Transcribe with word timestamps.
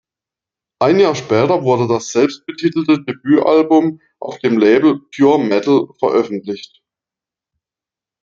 Ein 0.79 0.99
Jahr 0.99 1.13
später 1.13 1.61
wurde 1.61 1.87
das 1.87 2.07
selbstbetitelte 2.07 3.03
Debütalbum 3.03 4.01
auf 4.19 4.39
dem 4.39 4.57
Label 4.57 4.99
"Pure 5.15 5.37
Metal" 5.43 5.89
veröffentlicht. 5.99 6.81